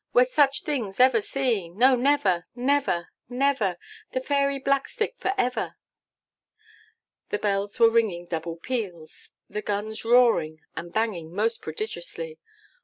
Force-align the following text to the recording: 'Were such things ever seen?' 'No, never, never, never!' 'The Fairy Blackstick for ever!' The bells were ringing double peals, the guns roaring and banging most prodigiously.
'Were 0.13 0.25
such 0.25 0.63
things 0.63 0.99
ever 0.99 1.21
seen?' 1.21 1.77
'No, 1.77 1.95
never, 1.95 2.47
never, 2.55 3.09
never!' 3.29 3.77
'The 4.13 4.21
Fairy 4.21 4.57
Blackstick 4.59 5.13
for 5.19 5.31
ever!' 5.37 5.75
The 7.29 7.37
bells 7.37 7.79
were 7.79 7.91
ringing 7.91 8.25
double 8.25 8.57
peals, 8.57 9.29
the 9.47 9.61
guns 9.61 10.03
roaring 10.03 10.61
and 10.75 10.91
banging 10.91 11.35
most 11.35 11.61
prodigiously. 11.61 12.39